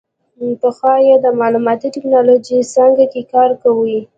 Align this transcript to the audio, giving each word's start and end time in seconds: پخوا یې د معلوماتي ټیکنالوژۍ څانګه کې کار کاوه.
پخوا 0.61 0.93
یې 1.07 1.15
د 1.23 1.27
معلوماتي 1.39 1.87
ټیکنالوژۍ 1.95 2.59
څانګه 2.73 3.03
کې 3.11 3.21
کار 3.33 3.49
کاوه. 3.61 3.97